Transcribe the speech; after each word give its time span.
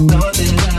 nothing. 0.00 0.75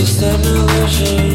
Just 0.00 0.22
an 0.22 0.40
illusion. 0.46 1.29